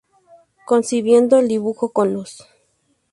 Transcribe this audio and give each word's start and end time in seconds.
Concibiendo 0.65 1.37
el 1.37 1.47
"dibujo 1.47 1.89
con 1.93 2.11
luz". 2.11 2.41